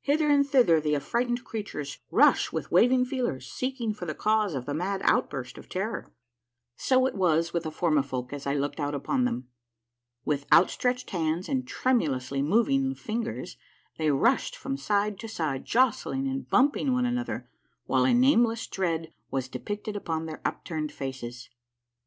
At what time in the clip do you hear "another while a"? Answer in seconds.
17.04-18.14